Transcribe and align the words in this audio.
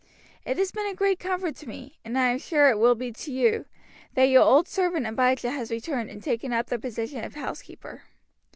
It 0.45 0.57
has 0.57 0.71
been 0.71 0.87
a 0.87 0.95
great 0.95 1.19
comfort 1.19 1.55
to 1.57 1.69
me, 1.69 1.99
and 2.03 2.17
I 2.17 2.29
am 2.29 2.39
sure 2.39 2.71
it 2.71 2.79
will 2.79 2.95
be 2.95 3.11
to 3.11 3.31
you, 3.31 3.65
that 4.15 4.29
your 4.29 4.41
old 4.41 4.67
servant 4.67 5.05
Abijah 5.05 5.51
has 5.51 5.69
returned 5.69 6.09
and 6.09 6.23
taken 6.23 6.51
up 6.51 6.65
the 6.71 6.79
position 6.79 7.23
of 7.23 7.35
housekeeper. 7.35 8.01